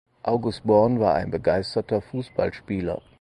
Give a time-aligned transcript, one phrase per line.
[0.25, 3.03] August Born war ein begeisterter Fußballspieler.